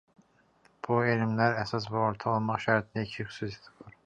[0.87, 3.99] Bu elmlərin əsas və ortaq olmaq şərti ilə iki xüsusiyyəti var.